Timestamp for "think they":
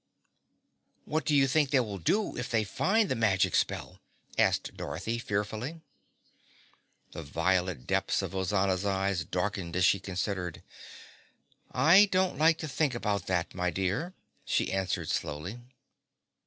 1.47-1.79